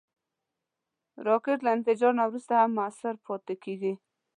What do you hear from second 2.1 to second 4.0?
نه وروسته هم مؤثر پاتې کېږي